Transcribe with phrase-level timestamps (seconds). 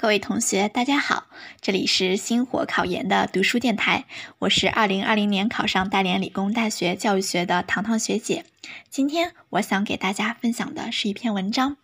[0.00, 1.26] 各位同学，大家好，
[1.60, 4.04] 这里是星火考研的读书电台，
[4.38, 8.44] 我是二零二零年考上大连理工大学教育学的糖糖学姐。
[8.88, 11.78] 今天我想给大家分享的是一篇文章。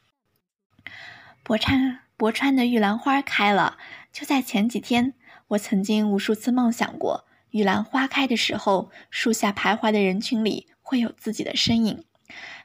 [1.43, 3.79] 博川博川的玉兰花开了，
[4.13, 5.15] 就在前几天，
[5.49, 12.05] 我曾经无数次梦想过，玉兰花开的时候，树下徘徊的人群里会有自己的身影。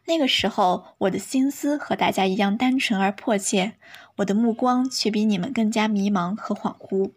[0.10, 3.73] 那个时候，我的心思和大家一样单纯而迫切，
[4.16, 7.12] 我的目光却比你们更加迷茫和恍惚。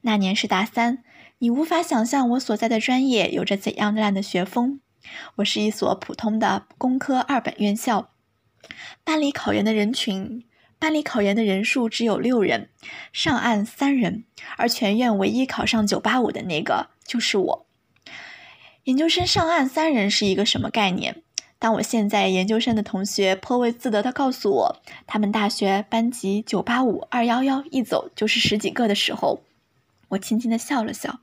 [0.00, 1.04] 那年是大三，
[1.38, 4.80] 你无法想象我所在的专业有着怎样烂的学风。
[5.36, 8.10] 我是一所普通的工科二本院校，
[9.04, 10.42] 班里考研的人群，
[10.80, 12.70] 班里考研的人数只有六人，
[13.12, 14.24] 上岸三人，
[14.56, 17.66] 而全院唯一考上九八五的那个就是我。
[18.82, 21.22] 研究生上岸三人是一个什么概念？
[21.62, 29.44] 当我现在研究生的同学颇为自得地告诉我，他们大学班级九八五二幺幺一走就是十几个的时候，
[30.08, 31.20] 我轻轻地笑了笑。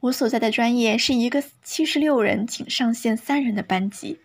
[0.00, 4.18] 我所在的专业是一个七十六人仅上线三人的班级，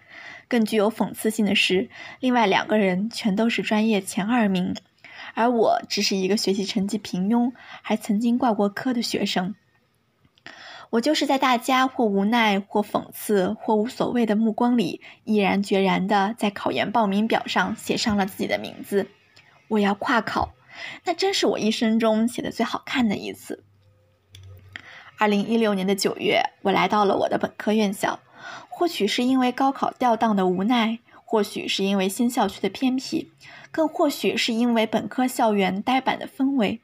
[0.47, 1.89] 更具有讽刺性的是，
[2.21, 4.73] 另外两个人全都是专业前二名，
[5.33, 9.53] 而我只是一个学习成绩平庸，还曾经挂过科的学生。
[10.91, 19.07] 我就是在大家或无奈、或讽刺、或无所谓的目光里，毅然决然地在考研报名表上写上了自己的名字。
[19.67, 20.53] 我要跨考，
[21.03, 23.63] 那真是我一生中写的最好看的一次。
[25.19, 28.19] 二零一六年的九月，我来到了我的本科院校，
[28.69, 33.31] 或许是因为高考掉档的无奈，或许是因为新校区的偏僻，
[33.69, 36.81] 更或许是因为本科校园呆板的氛围，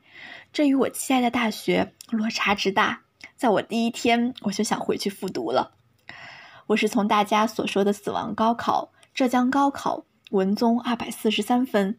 [0.53, 3.04] 这与我期待的大学落差之大。
[3.35, 5.73] 在我第一天，我就想回去复读了。
[6.67, 11.97] 我是从大家所说的“死亡高考”浙江高考文综二百四十三分，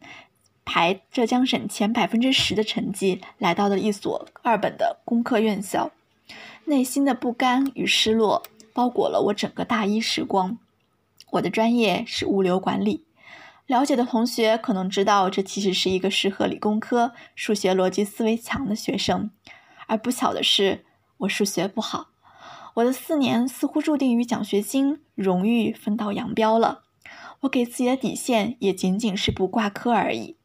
[0.65, 5.91] 排浙江省前百分之十的成绩，来到了一所二本的工科院校。
[6.65, 8.41] 内心的不甘与失落
[8.73, 10.57] 包裹了我整个大一时光。
[11.33, 13.05] 我的专业是物流管理，
[13.67, 19.29] 了解的同学可能知道，这其实是一个适合理工科、数学逻辑思维强的学生。
[19.85, 20.83] 而不巧的是。
[21.19, 22.09] 我数学不好，
[22.75, 26.83] 我的四年似乎注定与奖学金、荣誉分道扬镳了。
[27.41, 30.37] 我给自己的底线也仅仅是不挂科而已。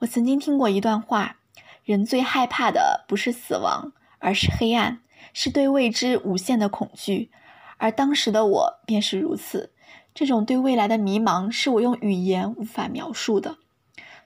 [0.00, 1.36] 我曾经听过一段话：
[1.84, 5.00] 人最害怕的不是死亡，而是黑暗，
[5.32, 7.30] 是对未知无限的恐惧。
[7.78, 9.72] 而当时的我便是如此。
[10.14, 13.56] 这种对未来的迷茫，是我用语言无法描述的。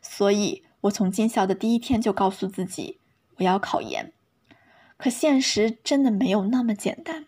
[0.03, 2.99] 所以，我从进校的第一天就告诉自己，
[3.37, 4.13] 我要考研。
[4.97, 7.27] 可现实真的没有那么简单。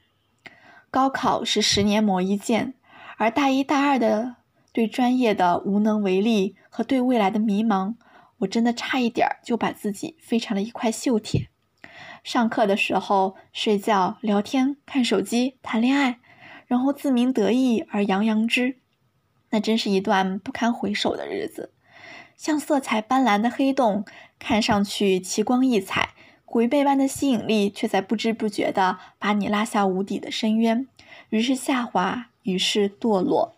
[0.90, 2.74] 高考是十年磨一剑，
[3.18, 4.36] 而大一、大二的
[4.72, 7.96] 对专业的无能为力和对未来的迷茫，
[8.38, 11.48] 我真的差一点儿就把自己废成了一块锈铁。
[12.24, 16.20] 上课的时候睡觉、聊天、看手机、谈恋爱，
[16.66, 18.78] 然后自鸣得意而洋洋之，
[19.50, 21.72] 那真是一段不堪回首的日子。
[22.36, 24.04] 像色彩斑斓的黑洞，
[24.38, 26.14] 看上去奇光异彩。
[26.50, 30.88] 回背般的吸引力，却在不知不觉地把你拉下无底的深渊，
[31.28, 33.54] 于是下滑，于是堕落。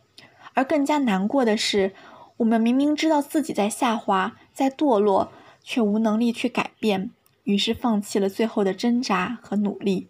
[0.54, 1.94] 而更加难过的是，
[2.38, 5.30] 我们明明知道自己在下滑，在堕落，
[5.62, 7.12] 却无能力去改变，
[7.44, 10.08] 于是放弃了最后的挣扎和努力。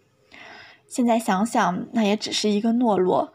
[0.89, 3.35] 现在想想，那也只是一个懦弱，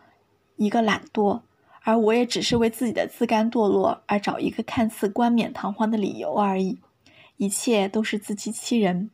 [0.55, 1.41] 一个懒惰，
[1.83, 6.79] 而我也只是为自己的自甘堕落而找一个看似冠冕堂皇的理由而已，
[7.37, 9.11] 一切都是自欺欺人。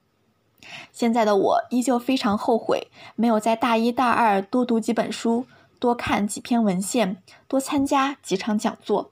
[0.92, 5.46] 现在的我依旧非常后悔，没有在大一、大二多读几本书，
[5.80, 7.18] 多看几篇文献，
[7.48, 9.12] 多参加几场讲座。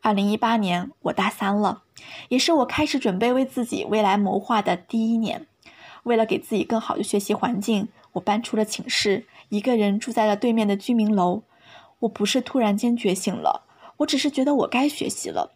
[0.00, 1.82] 二零一八年，我大三了，
[2.28, 5.46] 也是我开始准备为自己未来谋划的第一年。
[6.04, 11.42] 为了给自己更好的学习环境，我搬出了寝室，一个人住在了对面的居民楼。
[12.00, 13.64] 我不是突然间觉醒了，
[13.98, 15.52] 我只是觉得我该学习了。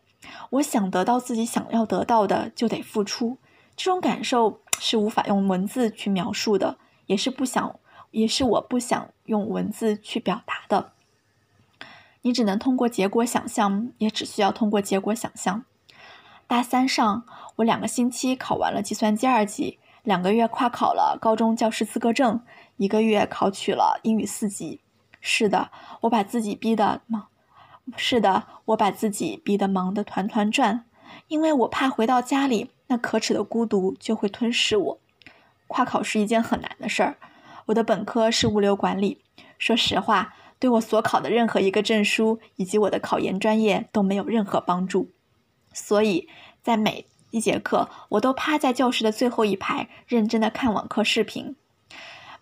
[0.51, 3.39] 我想得到自己想要得到的，就得付出。
[3.77, 4.61] 这种感受。
[4.85, 6.77] 是无法用文字去描述的，
[7.07, 7.79] 也是不想，
[8.11, 10.91] 也是我不想用文字去表达的。
[12.23, 15.65] 你只能通过结果想象，也只需要通过结果想象。
[16.49, 17.25] 大三上，
[17.57, 22.43] 我两个星期考完了计算机二级，两个月跨考了高中教师资格证，
[22.77, 24.81] 一个月考取了英语四级。
[25.21, 25.71] 是的，
[26.01, 27.29] 我把自己逼得忙，
[27.97, 30.87] 是的，我把自己逼得忙得团团转，
[31.29, 32.71] 因为我怕回到家里。
[32.89, 34.99] 那可耻的孤独就会吞噬我。
[35.67, 37.17] 跨考是一件很难的事儿。
[37.67, 39.23] 我的本科是物流管理，
[39.57, 45.09] 说实话，对我所考的任何一个证书以及我的考研专业都没有任何帮助。
[45.73, 46.29] 所以
[46.63, 51.57] 在每一节课，我都趴在教室的最后一排，认真的看网课视频。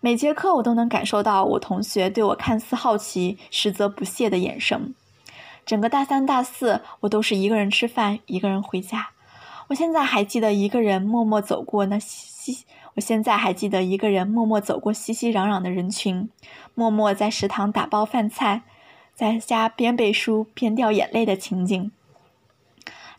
[0.01, 4.93] 每节课，我都能感受到我同学对我看似好奇，实则不屑的眼神。
[5.65, 9.09] 整个大三、大四，我都是一个人吃饭，一个人回家。
[9.69, 12.65] 我现在还记得一个人默默走过那熙，
[12.95, 16.29] 我现在还记得一个人默默走过熙熙攘攘的人群，
[16.75, 18.63] 默默在食堂打包饭菜，
[19.15, 21.91] 在家边背书边掉眼泪的情景。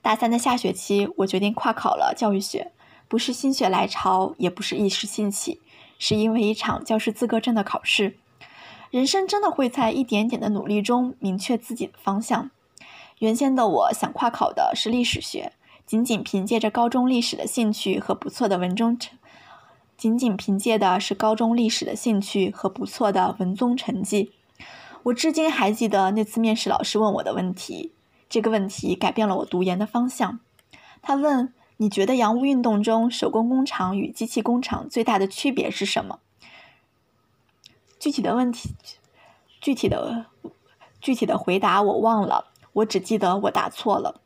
[0.02, 2.72] 大三的下学期，我决定跨考了教育学，
[3.08, 5.60] 不是心血来潮，也不是一时兴起。
[5.98, 8.18] 是因为一场教师资格证的考试，
[8.92, 12.50] 人生真的会在一点点的努力中明确自己的方向。
[13.20, 15.54] 原先的我想跨考的是历史学，
[15.86, 19.16] 仅仅凭借着高中历史的兴趣和不错的文中成，
[19.96, 24.32] 仅仅凭借的是高中历史的兴趣和不错的文综成绩。
[25.04, 27.92] 我至今还记得那次面试老师问我的问题，
[28.28, 30.40] 这个问题改变了我读研的方向。
[31.00, 31.54] 他问。
[31.78, 36.20] 你觉得洋务运动中手工工厂与机器工厂最大的区别是什么？
[38.02, 38.75] 具体的问题，
[39.60, 40.26] 具体的
[41.00, 44.20] 具体的回答我忘了，我只记得我答错了。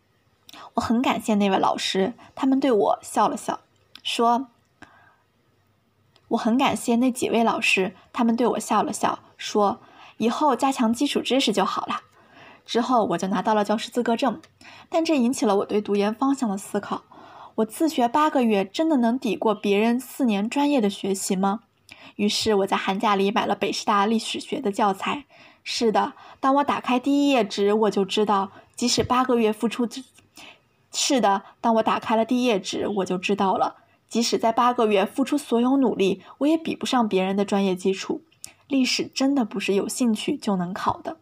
[0.72, 3.60] 我很感谢那位老师，他们对我笑了笑，
[4.02, 4.46] 说
[6.28, 9.78] ：“我很感谢那几位老师，他们对我笑了笑，说
[10.16, 12.00] 以后加强基础知识就好了。”
[12.64, 14.40] 之后我就拿到了教师资格证，
[14.88, 17.02] 但这引起了我对读研方向的思考。
[17.56, 21.60] 我自学八个月，真的能抵过别人四年专业的学习吗？
[22.14, 25.24] 于是我在寒假里买了北师大历史学的教材。
[25.64, 29.88] 是的，当我打开第一页纸，我就知道，即使八个月付出，
[30.92, 33.74] 是的，当我打开了第一页纸，我就知道了，
[34.08, 38.22] 即使在八个月付出所有努力，我也比不上别人的专业基础。
[38.68, 41.16] 历史真的不是有兴趣就能考的，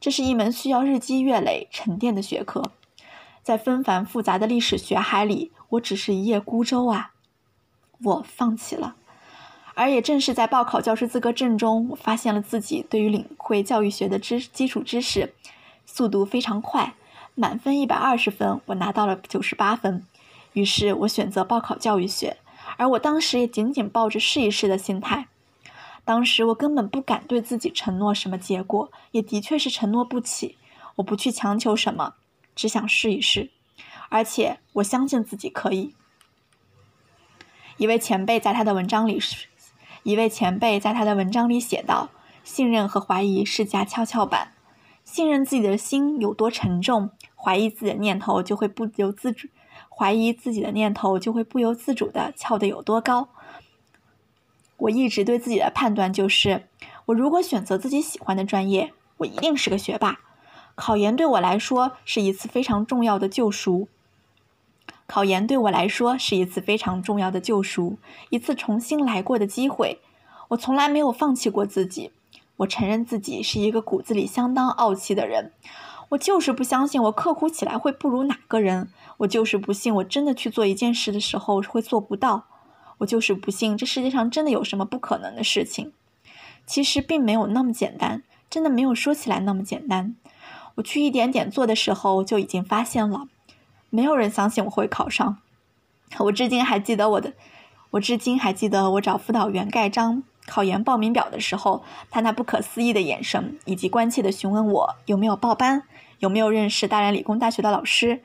[0.00, 2.72] 这是一门需要日积月累沉淀的学科。
[3.42, 7.12] 在纷繁复杂的历史学海里，我只是一叶孤舟啊！
[8.02, 8.96] 我放弃了。
[9.74, 15.34] 而也正是在报考教师资格证中，我发现了自己对于领会教育学的知基础知识
[15.84, 16.94] 速度非常快。
[17.34, 20.06] 满分一百二十分，我拿到了九十八分。
[20.52, 22.36] 于是我选择报考教育学，
[22.76, 25.26] 而我当时也仅仅抱着试一试的心态。
[26.04, 30.56] 当时我根本不敢对自己承诺什么结果，也的确是承诺不起。
[30.96, 32.14] 我不去强求什么。
[32.54, 33.50] 只想试一试，
[34.10, 35.92] 而且我相信自己可以。
[37.78, 39.18] 一位前辈在他的文章里，
[40.04, 42.10] 一位前辈在他的文章里写道
[42.44, 44.52] ：“信任和怀疑是架跷跷板，
[45.02, 49.48] 信任自己的心有多沉重，怀疑自己的念头就会不由自主，
[49.88, 53.30] 怀疑自己的念头就会不由自主的翘得有多高。”
[54.76, 56.68] 我一直对自己的判断就是：
[57.06, 60.20] 我如果选择自己喜欢的专业，我一定是个学霸。
[60.74, 63.88] 考研对我来说是一次非常重要的救赎。
[65.06, 67.98] 考研对我来说是一次非常重要的救赎，
[68.30, 70.00] 一次重新来过的机会。
[70.48, 72.10] 我从来没有放弃过自己。
[72.58, 75.52] 我承认自己是一个骨子里相当傲气的人。
[76.10, 78.88] 我就是不相信我刻苦起来会不如哪个人。
[79.18, 82.44] 我就是不信我真的去做一件事的时候会做不到。
[82.98, 85.92] 我就是不信这世界上真的有什么不可能的事情。
[86.66, 90.14] 其实并没有那么简单，真的没有说起来那么简单。
[90.76, 93.26] 我去一点点做的时候，就已经发现了，
[93.94, 95.38] 没有人相信我会考上。
[96.18, 97.32] 我至今还记得我的，
[97.90, 105.84] 我至今还记得我找辅导员盖章考研报名表的时候，他那不可思议的眼神，以及关切的询问我有没有报班，
[106.18, 108.24] 有没有认识大连理工大学的老师。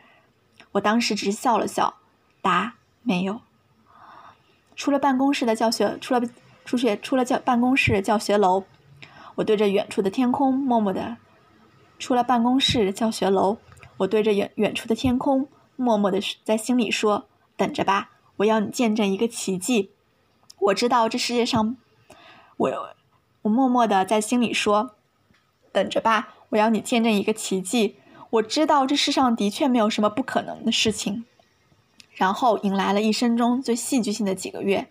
[0.72, 1.98] 我当时只是笑了笑，
[2.42, 3.42] 答没有。
[4.76, 6.22] 出了办公室的教学，出了
[6.66, 8.64] 出学，出了教办公室教学楼，
[9.36, 11.18] 我对着远处的天空，默默的。
[12.00, 13.58] 出了办公室教学楼，
[13.98, 15.48] 我对着远远处的天空，
[15.82, 19.92] 默默的在心里说：“等着吧，我要你见证一个奇迹。”
[20.60, 21.78] 我知道这世界上，
[22.58, 22.96] 我
[23.44, 24.96] 我默默的在心里说
[25.72, 27.96] ：“等着吧，我要你见证一个奇迹。”
[28.32, 31.26] 我知道这世上的确没有什么不可能的事情。
[32.12, 34.90] 然后迎来了一生中最戏剧性的几个月，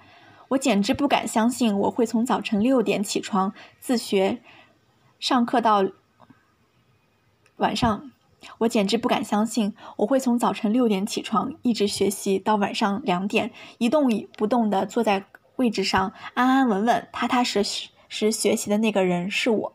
[0.48, 4.38] 我简直不敢相信我会从早晨六点起床自学，
[5.20, 5.84] 上课到。
[7.58, 8.12] 晚上，
[8.58, 15.24] 我简直不敢相信，我会从早晨六点起床，一直学习到晚上两点，一动不动地坐在
[15.56, 17.64] 位置上，安安稳稳、踏踏实
[18.08, 19.72] 实学习的那个人是我。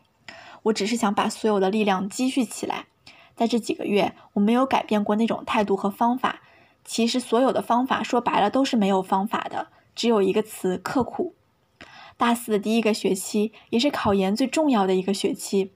[0.64, 2.86] 我只是想把所有的力量积蓄起来。
[3.36, 6.40] 在这几个月，我没有改变过那种态度和方法。
[6.84, 11.34] 其实，所有的方法说白了都是没有方法的，只有一个词：刻苦。
[12.16, 15.72] 大四的第一个学期，也是考研最重要的一个学期。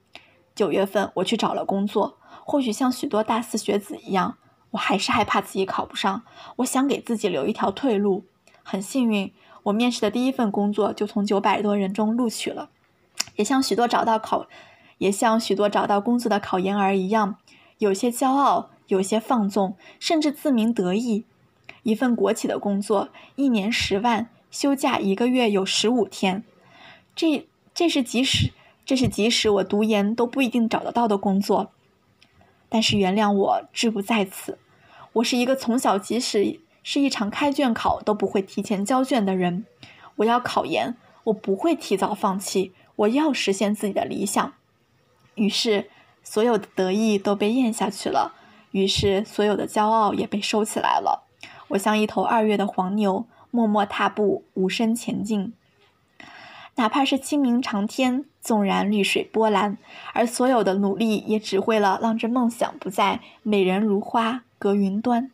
[0.55, 2.18] 九月份，我去找了工作。
[2.49, 4.35] 或许像许多大四学子一样，
[4.71, 6.23] 我还是害怕自己考不上，
[6.55, 8.25] 我想给自己留一条退路。
[8.63, 9.31] 很幸运，
[9.65, 12.71] 我面试的第一份工作就从九百多人中录取了，
[13.35, 14.47] 也像许多找到考，
[14.97, 17.35] 也像许多找到工作的考研儿一样，
[17.77, 21.25] 有些骄傲，有些放纵，甚至自鸣得意。
[21.83, 26.43] 一份国企的工作，一年十万，休假一个月有十五天，
[27.15, 28.51] 这这是即使
[28.83, 31.69] 这是即使我读研都不一定找得到的工作。
[32.69, 34.59] 但是原谅我志不在此，
[35.13, 39.65] 我是一个从小即使是一场开卷考都不会提前交卷的人。
[40.17, 40.95] 我要考研，
[41.25, 44.53] 我不会提早放弃，我要实现自己的理想。
[45.35, 45.89] 于是，
[46.23, 48.33] 所有的得意都被咽下去了，
[48.71, 51.25] 于是所有的骄傲也被收起来了。
[51.69, 55.53] 我像一头二月的黄牛，默默踏步，无声前进。
[56.75, 59.77] 哪怕是清明长天，纵然绿水波澜，
[60.13, 65.31] 而所有的努力也只为了让这梦想不再美人如花隔云端。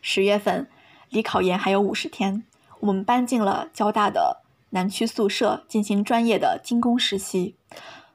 [0.00, 0.68] 十月份，
[1.08, 2.44] 离考研还有五十天，
[2.80, 7.56] 我们搬进了交大的南区宿舍，进行专业的精工实习。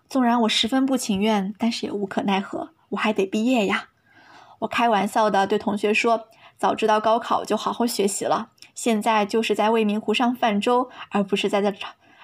[0.10, 3.90] 纵然我十分不情愿，但是也无可奈何，我还得毕业呀。
[4.60, 6.28] 我开玩笑的对同学说
[6.58, 11.72] ：“早知道高考就好好学习了。”现在就是在未名湖上泛舟，而不是在这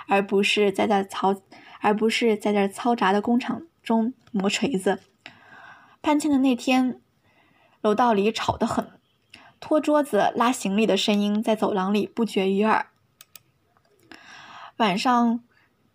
[0.09, 1.39] 而不是在这嘈，
[1.79, 4.99] 而不是在这嘈杂的工厂中磨锤子。
[6.01, 6.99] 搬迁的那天，
[7.81, 8.91] 楼道里吵得很，
[9.59, 12.87] 拖桌子、拉行李的声音在走廊里不绝于耳。
[14.77, 15.39] 晚上，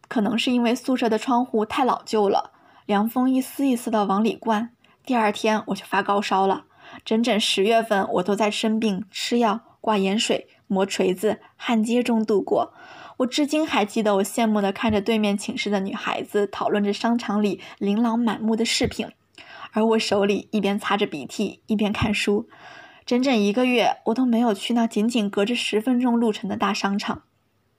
[0.09, 2.52] 可能是因为宿舍的窗户太老旧了，
[2.87, 4.71] 凉风一丝一丝的往里灌。
[5.04, 6.64] 第二天我就发高烧了，
[7.04, 9.61] 整整十月份我都在生病，吃药。
[9.85, 12.73] 挂盐水、磨锤子、焊接中度过。
[13.18, 19.09] 我至今还记得，我羡慕地看着对面寝室的女孩子讨论着商场里琳琅满目的饰品，
[19.73, 22.49] 而我手里一边擦着鼻涕一边看书。
[23.06, 27.23] 整整一个月，我都没有去那仅仅隔着十分钟路程的大商场。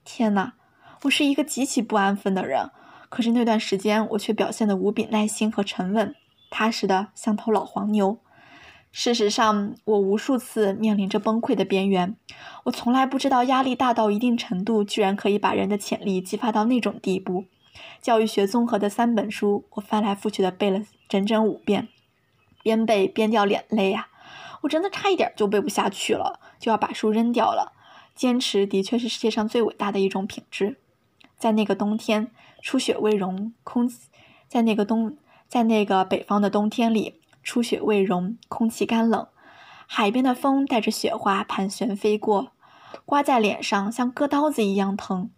[0.04, 0.54] 天哪，
[1.02, 2.70] 我是一个极其不安分的人。
[3.08, 6.14] 可是那段时间，我却表现得无比耐心和沉稳，
[6.50, 8.18] 踏实的像头老黄牛。
[8.98, 12.16] 事实上，我无数次面临着崩溃的边缘。
[12.64, 17.44] 我从来不知道压力大到一定程度，居然可以把人的潜力激发到那种地步。
[18.00, 21.88] 教育学综合的三本书，我翻来覆去的背了整整五遍，
[22.62, 24.08] 边背边掉眼泪呀！
[24.62, 27.74] 我真的差一点就背不下去了，就要把书扔掉了。
[28.14, 30.78] 坚持的确是世界上最伟大的一种品质。
[31.36, 32.30] 在那个冬天，
[32.62, 33.86] 初雪未融，空
[34.48, 37.20] 在那个冬，在那个北方的冬天里。
[37.46, 39.28] 初雪未融，空气干冷，
[39.86, 42.50] 海边的风带着雪花盘旋飞过，
[43.04, 45.30] 刮在脸上像割刀子一样疼。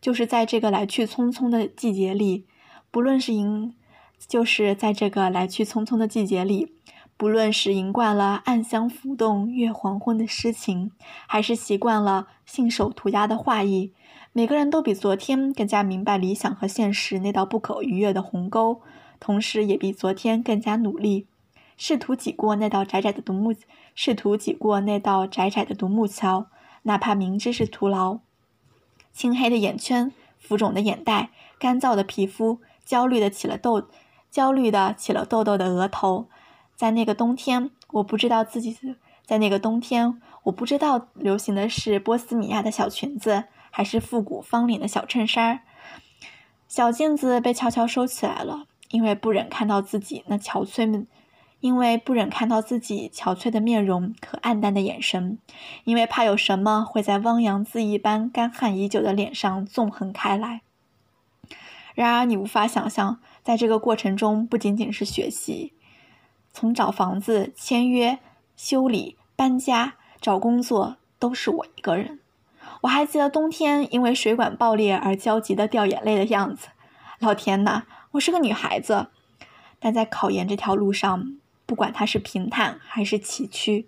[0.00, 2.46] 就是在这个来去匆匆的季节里，
[2.92, 3.74] 不论是迎，
[4.28, 6.74] 就是在这个来去匆匆的季节里，
[7.16, 10.92] 不论是迎惯了暗香浮动月黄昏的诗情，
[11.26, 13.92] 还是习惯了信手涂鸦的画意，
[14.32, 18.80] 每个人都比昨天更加明白理想和现实那道不可逾越的鸿沟，
[19.18, 21.26] 同时也比昨天更加努力。
[21.76, 23.54] 试图挤过那道窄窄的独木，
[23.94, 26.46] 试图挤过那道窄窄的独木桥，
[26.82, 28.20] 哪怕明知是徒劳。
[29.12, 33.88] 青黑的眼圈，浮肿的眼袋，干燥的皮肤，焦虑的起了痘，
[34.30, 36.28] 焦虑的起了痘痘的额头。
[36.74, 45.60] 在那个冬天，我不知道自己，在那个冬天，我不知道流行的是波斯米亚的小裙子，还是复古方领的小衬衫。
[46.66, 51.06] 小镜子被悄悄收起来了，因为不忍看到自己那憔悴。
[51.62, 55.38] 因为不忍看到自己憔悴的面容和暗淡的眼神，
[55.84, 60.62] 因为怕有什么会在汪洋恣意般干旱已久的脸上纵横开来。
[61.94, 65.72] 然而，你无法想象，在这个过程中，不仅仅是学习，
[66.52, 68.18] 从找房子、签约、
[68.56, 72.18] 修理、搬家、找工作，都是我一个人。
[72.80, 76.70] 我还记得冬天因为水管爆裂而焦急的掉眼泪的样子。
[77.20, 79.06] 老天呐，我是个女孩子，
[79.78, 81.36] 但在考研这条路上。
[81.66, 83.86] 不管它是平坦还是崎岖，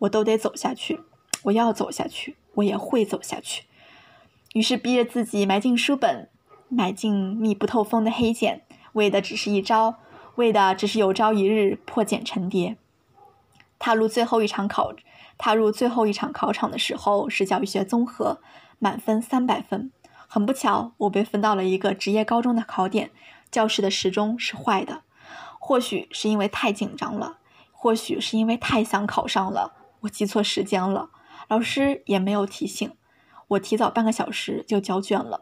[0.00, 1.00] 我都得走下去。
[1.44, 3.64] 我要走下去，我也会走下去。
[4.54, 6.28] 于是逼着自己埋进书本，
[6.68, 8.62] 埋进密不透风的黑茧，
[8.94, 9.96] 为的只是一招，
[10.36, 12.76] 为的只是有朝一日破茧成蝶。
[13.78, 14.92] 踏入最后一场考，
[15.38, 18.40] 踏入最后一场考场的时候是教育学综合，
[18.78, 19.92] 满分三百分。
[20.26, 23.10] 很不巧，我被分到了一个职业高中的考点，
[23.50, 25.02] 教室的时钟是坏的。
[25.66, 27.38] 或许是因为太紧张了，
[27.72, 31.10] 或许是因为太想考上了，我记错时间了，
[31.48, 32.92] 老师也没有提醒，
[33.48, 35.40] 我提早半个小时就交卷了。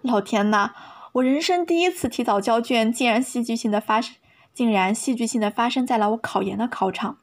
[0.00, 0.72] 老天呐，
[1.12, 4.16] 我人生第一次提早交卷，竟然戏剧性的发生，
[4.54, 7.18] 竟然戏剧性的发生在了我考研的考场。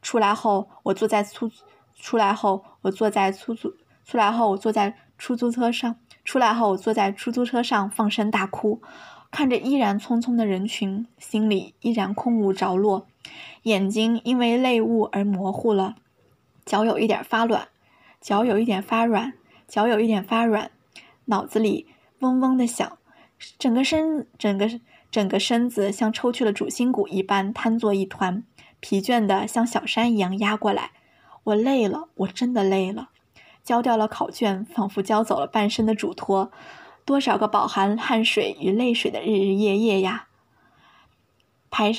[0.00, 1.50] 出来后，我坐在出
[1.96, 5.96] 出来后，我坐在出租出来后，我坐在出租车上。
[6.24, 8.80] 出来后，我坐在出租车上放声大哭，
[9.30, 13.06] 看着依然匆匆的人群，心里依然空无着落，
[13.62, 15.94] 眼睛因为泪雾而模糊了，
[16.64, 17.68] 脚有一点发软，
[18.20, 19.32] 脚有一点发软，
[19.68, 20.70] 脚有一点发软，
[21.26, 21.86] 脑子里
[22.18, 22.98] 嗡嗡的响，
[23.58, 24.68] 整个身整个
[25.10, 28.42] 整个身子像抽去了主心骨一般瘫作一团，
[28.80, 30.90] 疲倦的像小山一样压过来。
[31.44, 33.10] 我累了，我真的累了。
[33.62, 36.50] 交掉了考卷，仿佛交走了半生的嘱托。
[37.10, 40.28] 多少个饱含汗水与泪水的日日夜夜呀！
[41.68, 41.92] 排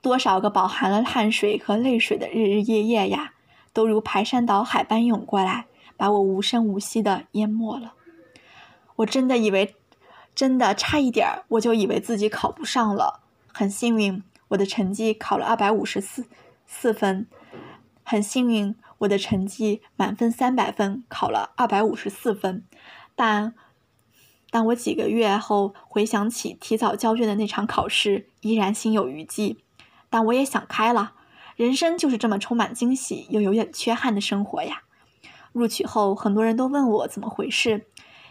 [0.00, 3.32] 多少个饱含了汗水和泪水的日日夜夜呀，
[3.72, 5.66] 都如排山倒海般涌过来，
[5.96, 7.94] 把我无声无息的淹没了。
[8.94, 9.74] 我真的以为，
[10.36, 13.22] 真的差一点儿，我就以为自己考不上了。
[13.52, 16.28] 很幸运，我的成绩考了二百五十四
[16.64, 17.26] 四分。
[18.04, 18.76] 很幸运。
[18.98, 22.64] 我的成绩满分三百分，考了二百五十四分，
[23.16, 23.52] 但，
[24.54, 29.56] 但我几个月后回想起提早交卷的那场考试，依然心有余悸。
[30.08, 31.14] 但我也想开了，
[31.56, 34.82] 人生就是这么充满惊喜又有点缺憾的生活呀。
[35.50, 37.86] 录取后，很多人都问我怎么回事，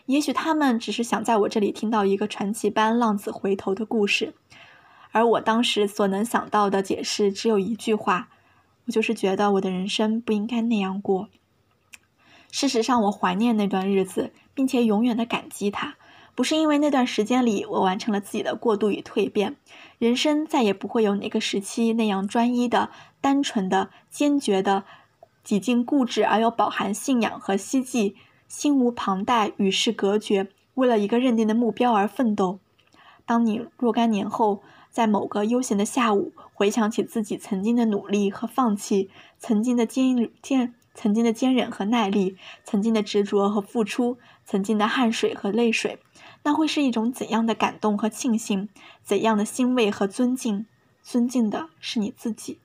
[0.05, 4.33] 也许他们只是想在我这里听到一个传奇般浪子回头的故事，
[5.11, 8.29] 而我当时所能想到的解释只有一句话。
[8.85, 11.27] 我就是觉得我的人生不应该那样过。
[12.49, 15.97] 事实上，我怀念那段日子，并且永远的感激他。
[16.35, 19.55] 不是因为那段时间里我完成了自己的过渡与蜕变，
[19.99, 22.89] 人生再也不会有哪个时期那样专一的、
[23.21, 24.83] 单纯的、坚决的、
[25.43, 28.15] 几近固执而又饱含信仰和希冀，
[28.47, 32.59] 心无旁贷，与世隔绝，为了一个认定的目标而奋斗。
[33.25, 45.99] 当你若干年后，在某个悠闲的下午，回想起自己曾经的努力和放弃，曾经的坚坚，曾经的坚忍和耐力，曾经的执着和付出，曾经的汗水和泪水，
[46.43, 48.69] 那会是一种怎样的感动和庆幸？
[49.01, 50.65] 怎样的欣慰和尊敬？
[51.01, 52.59] 尊敬的是你自己。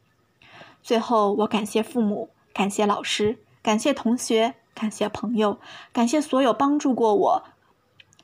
[0.82, 5.58] 最后，我感谢父母，感谢老师，感谢同学，感谢朋友，
[5.92, 7.44] 感谢所有帮助过我、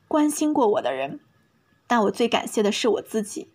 [0.09, 1.21] 关心过我的人。
[1.87, 3.49] 但我最感谢的是我自己。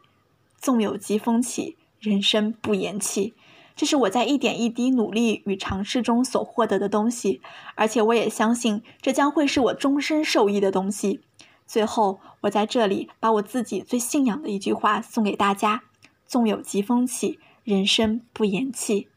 [0.57, 3.33] 纵有疾风起，人生不言弃。
[3.75, 7.41] 这是我在一点一滴努力与尝试中所获得的东西，
[7.75, 11.21] 而且我也相信这将会是我终身受益的东西。
[11.69, 15.83] 最后，我在这里把我自己最信仰的一句话送给大家：
[16.25, 19.07] 纵有疾风起，人生不言弃。